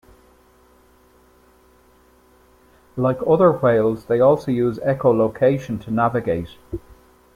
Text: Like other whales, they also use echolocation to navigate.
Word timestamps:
Like 2.97 3.19
other 3.27 3.51
whales, 3.51 4.05
they 4.05 4.19
also 4.19 4.49
use 4.49 4.79
echolocation 4.79 5.79
to 5.83 5.91
navigate. 5.91 6.57